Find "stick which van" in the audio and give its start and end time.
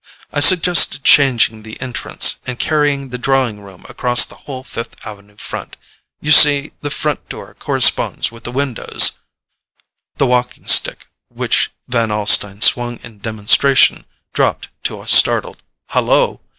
10.65-12.09